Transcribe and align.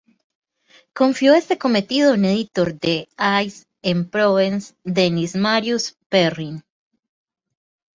Confió 0.93 1.35
este 1.35 1.59
cometido 1.59 2.09
a 2.09 2.13
un 2.15 2.25
editor 2.25 2.73
de 2.79 3.07
Aix-en-Provence, 3.17 4.73
Denis 4.83 5.35
Marius 5.35 5.95
Perrin. 6.09 6.63